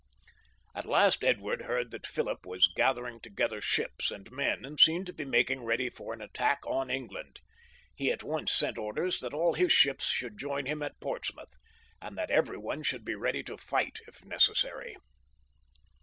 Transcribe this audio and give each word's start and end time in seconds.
At 0.73 0.87
last 0.87 1.23
Edward 1.23 1.61
heard 1.61 1.91
that 1.91 2.07
Philip 2.07 2.43
was 2.47 2.71
gathering 2.75 3.19
together 3.19 3.61
ships 3.61 4.09
and 4.09 4.31
men, 4.31 4.65
and 4.65 4.79
seemed 4.79 5.05
to 5.05 5.13
be 5.13 5.25
making 5.25 5.63
ready 5.63 5.91
for 5.91 6.11
an 6.11 6.23
attack 6.23 6.65
on 6.65 6.89
England. 6.89 7.39
He 7.93 8.11
at 8.11 8.23
once 8.23 8.51
sent 8.51 8.79
orders 8.79 9.19
that 9.19 9.31
all 9.31 9.53
his 9.53 9.71
ships 9.71 10.07
should 10.07 10.39
join 10.39 10.65
him 10.65 10.81
at 10.81 10.99
Portsmouth, 11.01 11.53
and 12.01 12.17
that 12.17 12.31
every 12.31 12.57
one 12.57 12.81
should 12.81 13.05
be 13.05 13.13
ready 13.13 13.43
to 13.43 13.57
fight 13.57 13.99
if 14.07 14.25
necessary. 14.25 14.95